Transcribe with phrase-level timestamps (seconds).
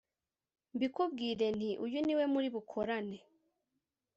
[0.75, 3.17] mbikubwire nti uyu ni we muri bukorane